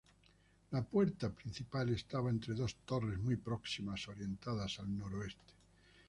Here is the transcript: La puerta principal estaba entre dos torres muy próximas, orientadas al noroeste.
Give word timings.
La 0.71 0.81
puerta 0.81 1.29
principal 1.29 1.89
estaba 1.89 2.31
entre 2.31 2.55
dos 2.55 2.73
torres 2.87 3.19
muy 3.19 3.35
próximas, 3.35 4.07
orientadas 4.07 4.79
al 4.79 4.97
noroeste. 4.97 5.53